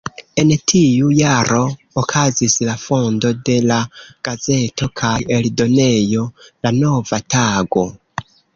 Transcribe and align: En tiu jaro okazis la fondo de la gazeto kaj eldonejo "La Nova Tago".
En 0.43 0.51
tiu 0.71 1.09
jaro 1.17 1.59
okazis 2.03 2.55
la 2.69 2.77
fondo 2.85 3.31
de 3.51 3.59
la 3.73 3.77
gazeto 4.29 4.89
kaj 5.05 5.13
eldonejo 5.39 6.27
"La 6.49 6.75
Nova 6.83 7.25
Tago". 7.39 7.89